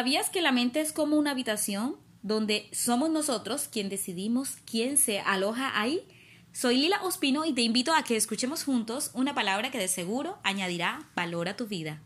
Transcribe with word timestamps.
¿Sabías 0.00 0.30
que 0.30 0.40
la 0.40 0.50
mente 0.50 0.80
es 0.80 0.94
como 0.94 1.16
una 1.16 1.32
habitación 1.32 1.96
donde 2.22 2.70
somos 2.72 3.10
nosotros 3.10 3.68
quien 3.68 3.90
decidimos 3.90 4.56
quién 4.64 4.96
se 4.96 5.20
aloja 5.20 5.78
ahí? 5.78 6.08
Soy 6.54 6.78
Lila 6.78 7.02
Ospino 7.02 7.44
y 7.44 7.52
te 7.52 7.60
invito 7.60 7.92
a 7.92 8.02
que 8.02 8.16
escuchemos 8.16 8.64
juntos 8.64 9.10
una 9.12 9.34
palabra 9.34 9.70
que 9.70 9.76
de 9.76 9.88
seguro 9.88 10.38
añadirá 10.42 11.10
valor 11.14 11.50
a 11.50 11.56
tu 11.56 11.66
vida. 11.66 12.00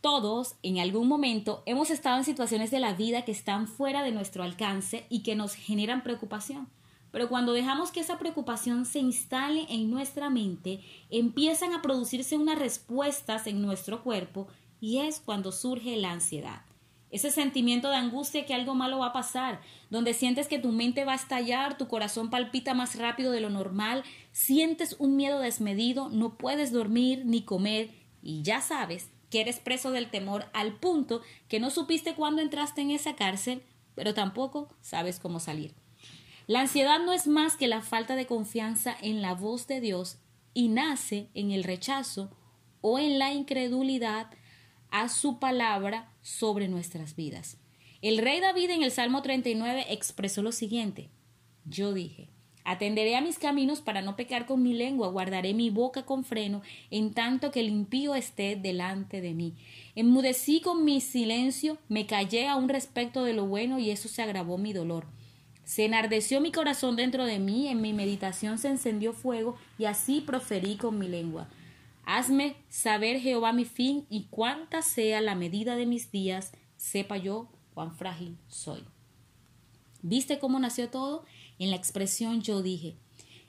Todos 0.00 0.56
en 0.64 0.80
algún 0.80 1.06
momento 1.06 1.62
hemos 1.64 1.92
estado 1.92 2.18
en 2.18 2.24
situaciones 2.24 2.72
de 2.72 2.80
la 2.80 2.94
vida 2.94 3.24
que 3.24 3.30
están 3.30 3.68
fuera 3.68 4.02
de 4.02 4.10
nuestro 4.10 4.42
alcance 4.42 5.06
y 5.08 5.22
que 5.22 5.36
nos 5.36 5.54
generan 5.54 6.02
preocupación. 6.02 6.68
Pero 7.12 7.28
cuando 7.28 7.52
dejamos 7.52 7.92
que 7.92 8.00
esa 8.00 8.18
preocupación 8.18 8.86
se 8.86 8.98
instale 8.98 9.66
en 9.68 9.90
nuestra 9.90 10.30
mente, 10.30 10.80
empiezan 11.10 11.74
a 11.74 11.82
producirse 11.82 12.36
unas 12.36 12.58
respuestas 12.58 13.46
en 13.46 13.62
nuestro 13.62 14.02
cuerpo 14.02 14.48
y 14.80 14.98
es 14.98 15.20
cuando 15.20 15.52
surge 15.52 15.96
la 15.96 16.10
ansiedad. 16.10 16.62
Ese 17.10 17.30
sentimiento 17.30 17.90
de 17.90 17.96
angustia 17.96 18.46
que 18.46 18.54
algo 18.54 18.74
malo 18.74 18.98
va 18.98 19.08
a 19.08 19.12
pasar, 19.12 19.60
donde 19.90 20.14
sientes 20.14 20.48
que 20.48 20.58
tu 20.58 20.72
mente 20.72 21.04
va 21.04 21.12
a 21.12 21.16
estallar, 21.16 21.76
tu 21.76 21.86
corazón 21.86 22.30
palpita 22.30 22.72
más 22.72 22.96
rápido 22.96 23.30
de 23.32 23.40
lo 23.40 23.50
normal, 23.50 24.02
sientes 24.32 24.96
un 24.98 25.14
miedo 25.14 25.38
desmedido, 25.38 26.08
no 26.08 26.38
puedes 26.38 26.72
dormir 26.72 27.26
ni 27.26 27.42
comer 27.42 27.90
y 28.22 28.42
ya 28.42 28.62
sabes 28.62 29.10
que 29.28 29.42
eres 29.42 29.60
preso 29.60 29.90
del 29.90 30.10
temor 30.10 30.46
al 30.54 30.78
punto 30.78 31.20
que 31.48 31.60
no 31.60 31.68
supiste 31.68 32.14
cuándo 32.14 32.40
entraste 32.40 32.80
en 32.80 32.90
esa 32.90 33.14
cárcel, 33.14 33.62
pero 33.94 34.14
tampoco 34.14 34.74
sabes 34.80 35.18
cómo 35.18 35.38
salir. 35.38 35.81
La 36.46 36.60
ansiedad 36.60 36.98
no 36.98 37.12
es 37.12 37.26
más 37.26 37.56
que 37.56 37.68
la 37.68 37.80
falta 37.80 38.16
de 38.16 38.26
confianza 38.26 38.96
en 39.00 39.22
la 39.22 39.34
voz 39.34 39.66
de 39.66 39.80
Dios 39.80 40.18
y 40.54 40.68
nace 40.68 41.28
en 41.34 41.50
el 41.50 41.64
rechazo 41.64 42.30
o 42.80 42.98
en 42.98 43.18
la 43.18 43.32
incredulidad 43.32 44.28
a 44.90 45.08
su 45.08 45.38
palabra 45.38 46.12
sobre 46.20 46.68
nuestras 46.68 47.16
vidas. 47.16 47.58
El 48.02 48.18
rey 48.18 48.40
David 48.40 48.70
en 48.70 48.82
el 48.82 48.90
Salmo 48.90 49.22
39 49.22 49.86
expresó 49.90 50.42
lo 50.42 50.52
siguiente, 50.52 51.08
yo 51.64 51.94
dije, 51.94 52.28
Atenderé 52.64 53.16
a 53.16 53.20
mis 53.20 53.38
caminos 53.38 53.80
para 53.80 54.02
no 54.02 54.14
pecar 54.14 54.46
con 54.46 54.62
mi 54.62 54.72
lengua, 54.72 55.08
guardaré 55.08 55.52
mi 55.52 55.70
boca 55.70 56.04
con 56.04 56.24
freno, 56.24 56.62
en 56.90 57.12
tanto 57.12 57.50
que 57.50 57.60
el 57.60 57.68
impío 57.68 58.14
esté 58.14 58.54
delante 58.54 59.20
de 59.20 59.34
mí. 59.34 59.54
Enmudecí 59.96 60.60
con 60.60 60.84
mi 60.84 61.00
silencio, 61.00 61.78
me 61.88 62.06
callé 62.06 62.46
aún 62.48 62.68
respecto 62.68 63.24
de 63.24 63.32
lo 63.32 63.46
bueno, 63.46 63.80
y 63.80 63.90
eso 63.90 64.08
se 64.08 64.22
agravó 64.22 64.58
mi 64.58 64.72
dolor. 64.72 65.06
Se 65.64 65.84
enardeció 65.84 66.40
mi 66.40 66.52
corazón 66.52 66.96
dentro 66.96 67.24
de 67.24 67.38
mí, 67.38 67.68
en 67.68 67.80
mi 67.80 67.92
meditación 67.92 68.58
se 68.58 68.68
encendió 68.68 69.12
fuego, 69.12 69.56
y 69.78 69.84
así 69.84 70.20
proferí 70.20 70.76
con 70.76 70.98
mi 70.98 71.08
lengua. 71.08 71.48
Hazme 72.04 72.56
saber, 72.68 73.20
Jehová, 73.20 73.52
mi 73.52 73.64
fin, 73.64 74.06
y 74.10 74.24
cuánta 74.30 74.82
sea 74.82 75.20
la 75.20 75.34
medida 75.34 75.76
de 75.76 75.86
mis 75.86 76.10
días, 76.10 76.52
sepa 76.76 77.16
yo 77.16 77.48
cuán 77.74 77.94
frágil 77.94 78.36
soy. 78.48 78.84
¿Viste 80.02 80.40
cómo 80.40 80.58
nació 80.58 80.90
todo? 80.90 81.24
En 81.58 81.70
la 81.70 81.76
expresión 81.76 82.42
yo 82.42 82.60
dije. 82.60 82.96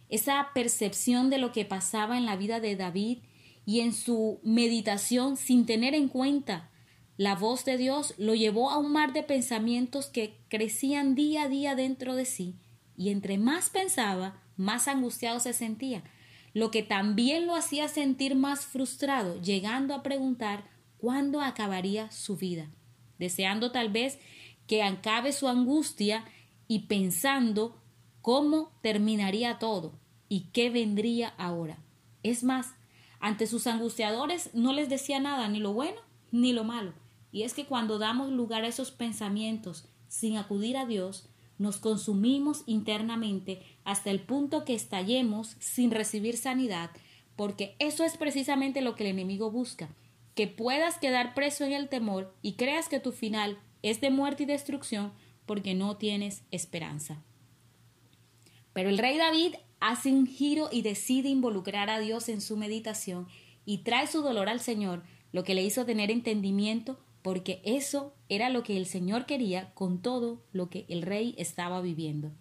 Esa 0.10 0.50
percepción 0.54 1.32
de 1.32 1.40
lo 1.40 1.52
que 1.52 1.66
pasaba 1.66 2.18
en 2.18 2.26
la 2.26 2.36
vida 2.36 2.60
de 2.60 2.76
David 2.76 3.20
y 3.66 3.80
en 3.80 3.94
su 3.94 4.40
meditación 4.44 5.36
sin 5.36 5.66
tener 5.66 5.96
en 5.96 6.10
cuenta 6.10 6.70
la 7.18 7.36
voz 7.36 7.64
de 7.66 7.78
Dios 7.78 8.16
lo 8.18 8.34
llevó 8.34 8.72
a 8.72 8.78
un 8.78 8.92
mar 8.92 9.14
de 9.14 9.24
pensamientos 9.24 10.08
que 10.08 10.40
crecían 10.48 11.16
día 11.16 11.44
a 11.44 11.48
día 11.48 11.76
dentro 11.76 12.16
de 12.16 12.26
sí, 12.26 12.56
y 12.98 13.10
entre 13.10 13.38
más 13.38 13.70
pensaba, 13.70 14.42
más 14.58 14.88
angustiado 14.88 15.40
se 15.40 15.54
sentía, 15.54 16.04
lo 16.54 16.72
que 16.72 16.84
también 16.84 17.48
lo 17.48 17.56
hacía 17.56 17.88
sentir 17.88 18.36
más 18.36 18.66
frustrado, 18.66 19.42
llegando 19.42 19.94
a 19.94 20.04
preguntar 20.04 20.70
cuándo 20.98 21.42
acabaría 21.42 22.12
su 22.12 22.38
vida, 22.38 22.70
deseando 23.20 23.72
tal 23.72 23.90
vez 23.90 24.20
que 24.68 24.84
acabe 24.84 25.34
su 25.34 25.48
angustia 25.48 26.26
y 26.68 26.80
pensando 26.88 27.80
cómo 28.22 28.72
terminaría 28.82 29.60
todo 29.60 30.00
y 30.30 30.48
qué 30.54 30.70
vendría 30.70 31.30
ahora. 31.38 31.78
Es 32.24 32.44
más, 32.44 32.74
ante 33.20 33.48
sus 33.48 33.68
angustiadores 33.68 34.50
no 34.54 34.74
les 34.74 34.90
decía 34.90 35.20
nada, 35.20 35.48
ni 35.50 35.60
lo 35.60 35.74
bueno 35.74 36.00
ni 36.34 36.52
lo 36.52 36.64
malo, 36.64 36.94
y 37.34 37.42
es 37.42 37.56
que 37.56 37.66
cuando 37.66 37.98
damos 37.98 38.32
lugar 38.32 38.64
a 38.64 38.68
esos 38.68 38.92
pensamientos 38.92 39.90
sin 40.08 40.38
acudir 40.38 40.78
a 40.78 40.86
Dios, 40.86 41.28
nos 41.58 41.78
consumimos 41.78 42.64
internamente 42.68 43.64
hasta 43.84 44.12
el 44.12 44.22
punto 44.22 44.64
que 44.66 44.76
estallemos 44.76 45.58
sin 45.60 45.90
recibir 45.90 46.38
sanidad, 46.38 46.92
porque 47.36 47.76
eso 47.80 48.04
es 48.04 48.18
precisamente 48.18 48.82
lo 48.82 48.94
que 48.96 49.04
el 49.04 49.10
enemigo 49.10 49.50
busca, 49.50 49.90
que 50.36 50.48
puedas 50.48 51.00
quedar 51.00 51.34
preso 51.34 51.66
en 51.66 51.74
el 51.74 51.90
temor 51.90 52.36
y 52.44 52.54
creas 52.54 52.88
que 52.88 53.00
tu 53.00 53.12
final 53.12 53.58
es 53.82 54.00
de 54.00 54.12
muerte 54.12 54.44
y 54.44 54.46
destrucción 54.46 55.12
porque 55.48 55.74
no 55.74 55.98
tienes 55.98 56.44
esperanza. 56.52 57.24
Pero 58.74 58.90
el 58.90 59.00
rey 59.00 59.18
David 59.18 59.56
hace 59.80 60.14
un 60.14 60.28
giro 60.28 60.70
y 60.72 60.84
decide 60.84 61.30
involucrar 61.30 61.90
a 61.90 62.00
Dios 62.00 62.30
en 62.30 62.42
su 62.42 62.58
meditación 62.58 63.28
y 63.66 63.80
trae 63.80 64.06
su 64.06 64.22
dolor 64.22 64.50
al 64.50 64.60
Señor, 64.60 65.02
lo 65.32 65.44
que 65.44 65.56
le 65.56 65.64
hizo 65.64 65.84
tener 65.84 66.12
entendimiento 66.12 67.00
porque 67.24 67.62
eso 67.64 68.14
era 68.30 68.50
lo 68.50 68.62
que 68.62 68.78
el 68.78 68.86
Señor 68.86 69.26
quería 69.26 69.74
con 69.74 70.02
todo 70.02 70.44
lo 70.52 70.70
que 70.70 70.86
el 70.90 71.02
rey 71.02 71.34
estaba 71.40 71.82
viviendo. 71.82 72.32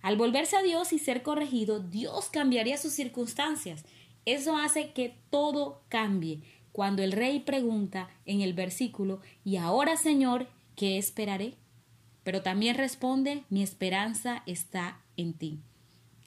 Al 0.00 0.16
volverse 0.16 0.56
a 0.56 0.62
Dios 0.62 0.92
y 0.92 0.98
ser 0.98 1.22
corregido, 1.22 1.80
Dios 1.80 2.30
cambiaría 2.30 2.78
sus 2.78 2.92
circunstancias. 2.92 3.84
Eso 4.24 4.56
hace 4.56 4.92
que 4.92 5.16
todo 5.30 5.82
cambie. 5.88 6.40
Cuando 6.72 7.02
el 7.02 7.12
rey 7.12 7.40
pregunta 7.40 8.08
en 8.24 8.40
el 8.40 8.54
versículo, 8.54 9.20
¿y 9.44 9.56
ahora, 9.56 9.96
Señor, 9.96 10.48
qué 10.74 10.98
esperaré? 10.98 11.54
Pero 12.22 12.42
también 12.42 12.76
responde, 12.76 13.44
mi 13.50 13.62
esperanza 13.62 14.42
está 14.46 15.00
en 15.16 15.34
ti. 15.34 15.60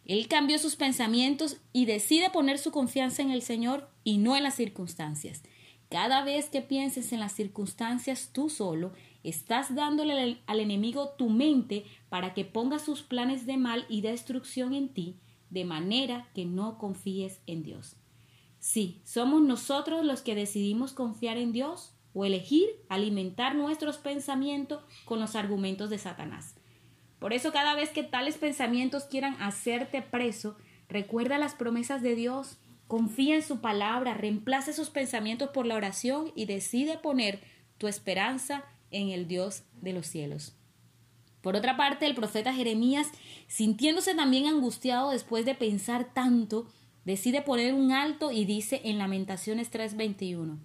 Él 0.05 0.27
cambió 0.27 0.57
sus 0.57 0.75
pensamientos 0.75 1.57
y 1.71 1.85
decide 1.85 2.29
poner 2.29 2.57
su 2.57 2.71
confianza 2.71 3.21
en 3.21 3.31
el 3.31 3.41
Señor 3.41 3.89
y 4.03 4.17
no 4.17 4.35
en 4.35 4.43
las 4.43 4.55
circunstancias. 4.55 5.43
Cada 5.89 6.23
vez 6.23 6.49
que 6.49 6.61
pienses 6.61 7.11
en 7.13 7.19
las 7.19 7.31
circunstancias 7.31 8.29
tú 8.31 8.49
solo, 8.49 8.93
estás 9.23 9.73
dándole 9.73 10.39
al 10.45 10.59
enemigo 10.59 11.15
tu 11.17 11.29
mente 11.29 11.83
para 12.09 12.35
que 12.35 12.45
ponga 12.45 12.77
sus 12.77 13.01
planes 13.01 13.47
de 13.47 13.57
mal 13.57 13.85
y 13.89 14.01
destrucción 14.01 14.73
en 14.73 14.89
ti, 14.89 15.17
de 15.49 15.65
manera 15.65 16.29
que 16.35 16.45
no 16.45 16.77
confíes 16.77 17.41
en 17.47 17.63
Dios. 17.63 17.95
Sí, 18.59 19.01
somos 19.03 19.41
nosotros 19.41 20.05
los 20.05 20.21
que 20.21 20.35
decidimos 20.35 20.93
confiar 20.93 21.37
en 21.37 21.53
Dios 21.53 21.95
o 22.13 22.23
elegir 22.23 22.67
alimentar 22.87 23.55
nuestros 23.55 23.97
pensamientos 23.97 24.83
con 25.05 25.19
los 25.19 25.35
argumentos 25.35 25.89
de 25.89 25.97
Satanás. 25.97 26.55
Por 27.17 27.33
eso 27.33 27.51
cada 27.51 27.73
vez 27.73 27.89
que 27.89 28.03
tales 28.03 28.37
pensamientos 28.37 29.05
quieran 29.05 29.41
hacerte 29.41 30.03
preso, 30.03 30.55
recuerda 30.87 31.39
las 31.39 31.55
promesas 31.55 32.01
de 32.03 32.15
Dios 32.15 32.59
Confía 32.89 33.35
en 33.35 33.43
su 33.43 33.59
palabra, 33.59 34.15
reemplaza 34.15 34.71
esos 34.71 34.89
pensamientos 34.89 35.51
por 35.51 35.67
la 35.67 35.75
oración 35.75 36.31
y 36.33 36.45
decide 36.45 36.97
poner 36.97 37.39
tu 37.77 37.87
esperanza 37.87 38.63
en 38.89 39.09
el 39.09 39.27
Dios 39.27 39.61
de 39.79 39.93
los 39.93 40.07
cielos. 40.07 40.55
Por 41.41 41.55
otra 41.55 41.77
parte, 41.77 42.07
el 42.07 42.15
profeta 42.15 42.51
Jeremías, 42.51 43.11
sintiéndose 43.45 44.15
también 44.15 44.47
angustiado 44.47 45.11
después 45.11 45.45
de 45.45 45.53
pensar 45.53 46.15
tanto, 46.15 46.67
decide 47.05 47.43
poner 47.43 47.75
un 47.75 47.91
alto 47.91 48.31
y 48.31 48.45
dice 48.45 48.81
en 48.83 48.97
Lamentaciones 48.97 49.69
3:21, 49.69 50.57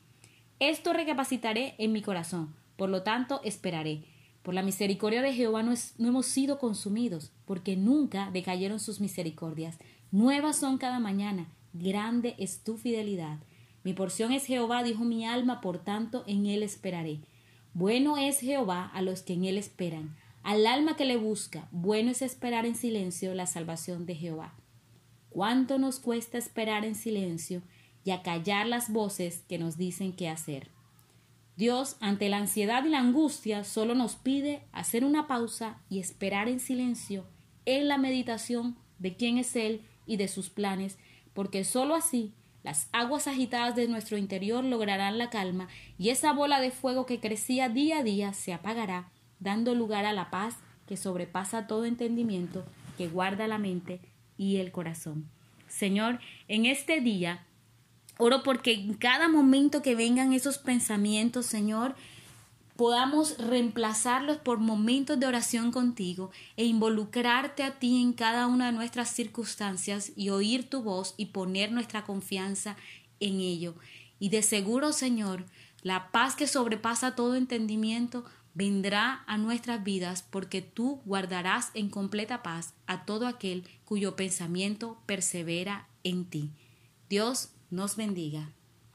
Esto 0.61 0.95
recapacitaré 0.95 1.75
en 1.77 1.93
mi 1.93 2.01
corazón, 2.01 2.55
por 2.77 2.89
lo 2.89 3.03
tanto 3.03 3.43
esperaré. 3.45 4.03
Por 4.43 4.55
la 4.55 4.63
misericordia 4.63 5.21
de 5.21 5.35
Jehová 5.35 5.63
no, 5.63 5.75
no 5.99 6.09
hemos 6.09 6.25
sido 6.25 6.59
consumidos, 6.59 7.33
porque 7.45 7.77
nunca 7.77 8.31
decayeron 8.33 8.81
sus 8.81 8.99
misericordias. 8.99 9.77
Nuevas 10.11 10.57
son 10.57 10.79
cada 10.79 11.01
mañana 11.01 11.49
grande 11.75 12.35
es 12.39 12.65
tu 12.65 12.79
fidelidad. 12.79 13.39
Mi 13.83 13.93
porción 13.93 14.33
es 14.33 14.47
Jehová, 14.47 14.83
dijo 14.83 15.05
mi 15.05 15.27
alma, 15.27 15.61
por 15.61 15.79
tanto 15.79 16.25
en 16.27 16.47
él 16.47 16.63
esperaré. 16.63 17.21
Bueno 17.75 18.17
es 18.17 18.41
Jehová 18.41 18.91
a 18.95 19.03
los 19.03 19.21
que 19.21 19.35
en 19.35 19.45
él 19.45 19.59
esperan, 19.59 20.17
al 20.43 20.67
alma 20.67 20.97
que 20.97 21.05
le 21.05 21.17
busca, 21.17 21.69
bueno 21.71 22.11
es 22.11 22.23
esperar 22.23 22.65
en 22.65 22.77
silencio 22.77 23.35
la 23.35 23.47
salvación 23.47 24.07
de 24.07 24.15
Jehová. 24.15 24.55
¿Cuánto 25.29 25.79
nos 25.79 25.99
cuesta 25.99 26.39
esperar 26.39 26.85
en 26.85 26.95
silencio 26.95 27.63
y 28.05 28.13
acallar 28.13 28.67
las 28.67 28.93
voces 28.93 29.43
que 29.49 29.59
nos 29.59 29.77
dicen 29.77 30.13
qué 30.13 30.29
hacer? 30.29 30.71
Dios, 31.57 31.97
ante 32.01 32.29
la 32.29 32.39
ansiedad 32.39 32.85
y 32.85 32.89
la 32.89 33.01
angustia, 33.01 33.65
solo 33.65 33.95
nos 33.95 34.17
pide 34.17 34.63
hacer 34.73 35.05
una 35.05 35.27
pausa 35.27 35.81
y 35.89 35.99
esperar 35.99 36.49
en 36.49 36.61
silencio 36.61 37.27
en 37.65 37.89
la 37.89 37.99
meditación 37.99 38.77
de 38.99 39.17
quién 39.17 39.39
es 39.39 39.55
Él 39.57 39.83
y 40.07 40.17
de 40.17 40.29
sus 40.29 40.51
planes 40.51 40.99
porque 41.35 41.65
sólo 41.65 41.95
así 41.95 42.33
las 42.63 42.89
aguas 42.93 43.29
agitadas 43.29 43.77
de 43.77 43.87
nuestro 43.89 44.17
interior 44.17 44.65
lograrán 44.65 45.19
la 45.19 45.29
calma 45.29 45.69
y 45.99 46.09
esa 46.09 46.33
bola 46.33 46.61
de 46.61 46.71
fuego 46.71 47.05
que 47.05 47.21
crecía 47.21 47.69
día 47.69 47.99
a 47.99 48.03
día 48.03 48.33
se 48.33 48.55
apagará, 48.55 49.11
dando 49.39 49.75
lugar 49.75 50.07
a 50.07 50.15
la 50.15 50.31
paz 50.31 50.57
que 50.87 50.97
sobrepasa 50.97 51.67
todo 51.67 51.85
entendimiento, 51.85 52.65
que 52.97 53.09
guarda 53.09 53.47
la 53.49 53.59
mente 53.59 54.01
y 54.39 54.57
el 54.57 54.73
corazón. 54.73 55.29
Señor, 55.69 56.21
en 56.49 56.65
este 56.65 57.01
día 57.01 57.45
Oro 58.17 58.43
porque 58.45 58.73
en 58.75 58.95
cada 58.95 59.29
momento 59.29 59.83
que 59.83 59.97
vengan 59.97 60.33
esos 60.33 60.59
pensamientos, 60.59 61.47
Señor, 61.47 61.97
podamos 62.77 63.39
reemplazarlos 63.39 64.39
por 64.39 64.59
momentos 64.59 65.19
de 65.19 65.27
oración 65.27 65.71
contigo 65.71 66.31
e 66.57 66.65
involucrarte 66.65 67.63
a 67.63 67.79
ti 67.79 68.03
en 68.03 68.13
cada 68.13 68.47
una 68.47 68.67
de 68.67 68.73
nuestras 68.73 69.11
circunstancias 69.11 70.13
y 70.17 70.31
oír 70.31 70.69
tu 70.69 70.83
voz 70.83 71.15
y 71.17 71.27
poner 71.27 71.71
nuestra 71.71 72.05
confianza 72.05 72.77
en 73.21 73.41
ello. 73.41 73.75
Y 74.19 74.31
de 74.31 74.43
seguro, 74.43 74.93
Señor, 74.93 75.45
la 75.83 76.11
paz 76.11 76.35
que 76.35 76.47
sobrepasa 76.47 77.15
todo 77.15 77.37
entendimiento 77.37 78.25
vendrá 78.55 79.25
a 79.27 79.37
nuestras 79.37 79.83
vidas 79.83 80.25
porque 80.29 80.63
tú 80.63 81.01
guardarás 81.05 81.71
en 81.75 81.91
completa 81.91 82.43
paz 82.43 82.75
a 82.87 83.05
todo 83.05 83.27
aquel 83.27 83.69
cuyo 83.85 84.17
pensamiento 84.17 84.99
persevera 85.07 85.89
en 86.05 86.25
ti. 86.25 86.51
Dios 87.09 87.51
nos 87.71 87.97
bendiga. 87.97 88.49